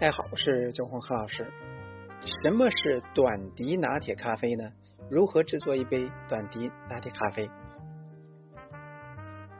[0.00, 1.44] 大家好，我是九红何老师。
[2.44, 4.70] 什么是短笛拿铁咖啡呢？
[5.10, 7.50] 如何制作一杯短笛拿铁咖啡？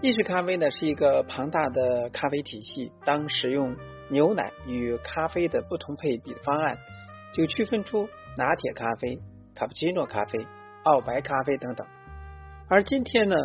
[0.00, 2.92] 意式咖啡呢是一个庞大的咖啡体系。
[3.04, 3.76] 当使用
[4.08, 6.78] 牛奶与咖啡的不同配比的方案，
[7.34, 8.08] 就区分出
[8.38, 9.20] 拿铁咖啡、
[9.54, 10.46] 卡布奇诺咖啡、
[10.84, 11.86] 澳白咖啡等等。
[12.70, 13.36] 而今天呢，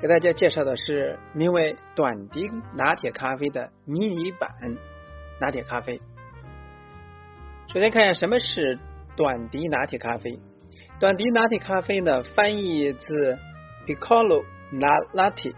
[0.00, 4.50] 给大家介绍的是名为短笛拿铁咖啡的迷你版
[5.40, 6.00] 拿铁咖啡。
[7.72, 8.78] 首先看一下什么是
[9.16, 10.38] 短笛拿铁咖啡。
[11.00, 13.38] 短笛拿铁咖啡呢，翻译自
[13.86, 14.44] Piccolo
[15.14, 15.54] Latte。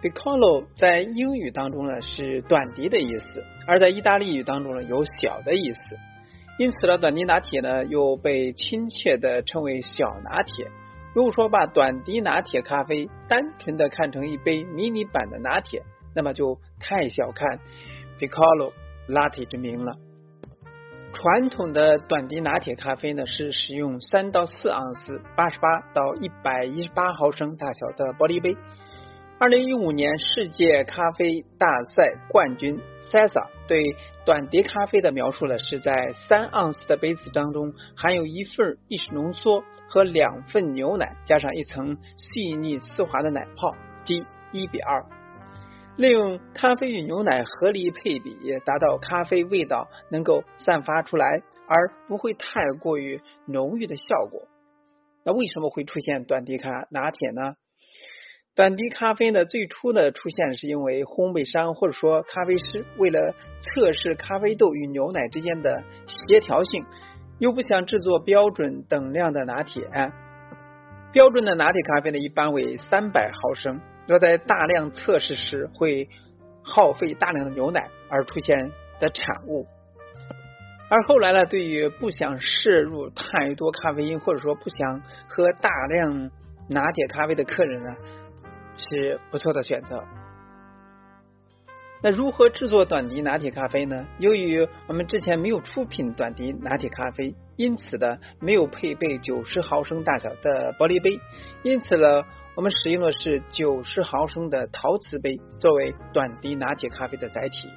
[0.00, 5.80] Piccolo 在英语当中呢是短笛的意思，而在意大利语当中呢有小的意思。
[6.60, 10.70] 因此呢，短笛拿铁呢又被亲切的称为小拿铁。
[11.12, 15.82] 如果说把短笛拿铁咖啡单纯的看成一杯迷你版的拿铁，
[16.14, 17.58] 那么就太小看
[18.20, 18.72] Piccolo
[19.08, 19.96] Latte 之名了。
[21.12, 28.56] 传统的短笛拿铁咖啡呢，是使用三到四盎司、八十八到一百一十八毫升大小的玻璃杯。
[29.38, 45.04] 二零一五年世界咖啡大赛冠军 Sasa 对短笛咖啡的描述呢，是在三盎司的杯子当中含有一份意式浓缩和两份牛奶，加上一层细腻丝滑的奶泡，即一比二。
[45.96, 54.48] 利用咖啡与牛奶合理配比，达到咖啡味道能够散发出来，而不会太过于浓郁的效果。
[55.24, 57.54] 那为什么会出现短笛咖拿铁呢？
[58.54, 66.84] 短笛咖啡呢，最初的出现是因为烘焙商或者说咖啡师为了测试咖啡豆与牛奶之间的协调性，
[67.38, 69.88] 又不想制作标准等量的拿铁。
[71.12, 73.80] 标准的拿铁咖啡呢，一般为三百毫升。
[74.06, 76.08] 要在大量测试时会
[76.62, 79.66] 耗费大量的牛奶而出现的产物，
[80.88, 86.30] 而后来呢，对于不想摄入太多咖啡因或者说不想喝大量
[86.68, 87.96] 拿铁咖啡的客人呢，
[88.76, 90.04] 是不错的选择。
[92.02, 94.06] 那如何制作短笛拿铁咖啡呢？
[94.18, 101.20] 由于我们之前没有出品短笛拿铁咖啡，因此呢，没有配备九十毫升大小的玻璃杯，
[101.62, 102.24] 因此呢。
[102.54, 107.68] 我们使用的是九十毫升的陶瓷杯作为短笛拿铁咖啡的载体，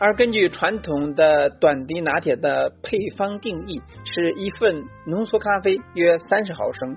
[0.00, 6.96] 而根据传统的短笛拿铁的配方定义，是一份浓缩咖啡约三十毫升，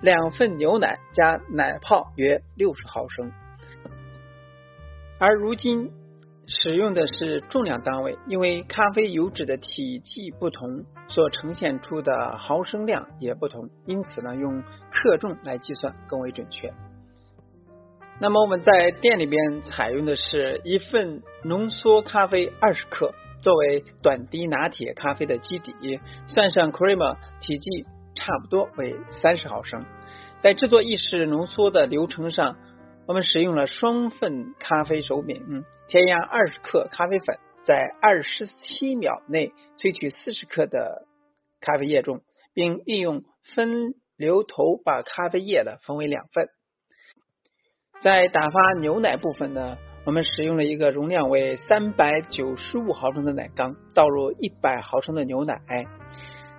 [0.00, 3.30] 两份牛奶加奶泡约六十毫升，
[5.18, 5.92] 而如今。
[6.46, 16.72] 使用的是重量单位，因为咖啡油脂的体积不同，所呈现出的毫升量也不同，因此呢，用克重来计算更为准确。
[18.20, 29.84] 那么我们在店里边采用的是一份浓缩咖啡二十克作为短滴拿铁咖啡的基底，算上 creamer 体积差不多为三十毫升。
[30.40, 32.56] 在制作意式浓缩的流程上，
[33.06, 35.64] 我们使用了双份咖啡手柄。
[35.92, 41.06] 添加二十克咖啡粉，在二十七秒内萃取四十克的
[41.60, 42.22] 咖啡液中，
[42.54, 46.48] 并利用分流头把咖啡液呢分为两份。
[48.00, 49.76] 在打发牛奶部分呢，
[50.06, 55.60] 我们使用了一个容量为三百九十五毫升的奶缸，倒入一百毫升的牛奶，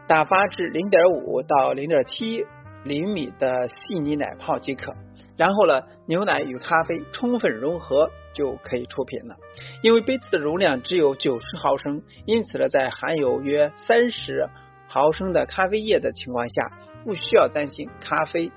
[0.07, 2.45] 打发至零点五到零点七
[2.83, 4.93] 厘米的细腻奶泡即可。
[5.37, 8.11] 然后呢，牛奶与咖啡充分融合。
[8.33, 9.37] 就可以出品了。
[9.83, 14.49] 因为杯子的容量只有九十毫升，因此呢，在含有约三十
[14.87, 16.71] 毫升的咖啡液的情况下，
[17.03, 18.51] 不需要担心咖啡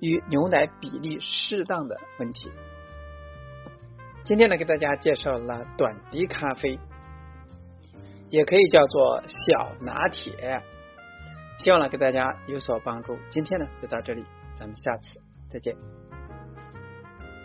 [0.00, 2.50] 与牛奶比例适当的问题。
[4.24, 6.78] 今天呢，给大家介绍了短笛咖啡，
[8.30, 10.62] 也可以叫做小拿铁，
[11.58, 13.18] 希望呢给大家有所帮助。
[13.28, 14.24] 今天呢就到这里，
[14.56, 15.20] 咱们下次
[15.50, 15.76] 再见。